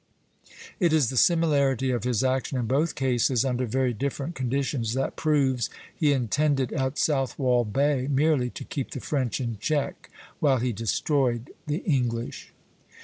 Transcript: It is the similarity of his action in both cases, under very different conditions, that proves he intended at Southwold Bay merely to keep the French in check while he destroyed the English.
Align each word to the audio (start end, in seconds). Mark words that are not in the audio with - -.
It 0.79 0.93
is 0.93 1.11
the 1.11 1.15
similarity 1.15 1.91
of 1.91 2.05
his 2.05 2.23
action 2.23 2.57
in 2.57 2.65
both 2.65 2.95
cases, 2.95 3.45
under 3.45 3.67
very 3.67 3.93
different 3.93 4.33
conditions, 4.33 4.95
that 4.95 5.15
proves 5.15 5.69
he 5.95 6.11
intended 6.11 6.73
at 6.73 6.97
Southwold 6.97 7.71
Bay 7.71 8.07
merely 8.09 8.49
to 8.49 8.63
keep 8.63 8.89
the 8.89 8.99
French 8.99 9.39
in 9.39 9.59
check 9.59 10.09
while 10.39 10.57
he 10.57 10.73
destroyed 10.73 11.51
the 11.67 11.83
English. 11.85 12.51